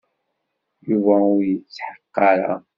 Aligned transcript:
Yuba 0.89 1.15
ur 1.33 1.41
yetḥeqq 1.49 2.15
ara. 2.31 2.53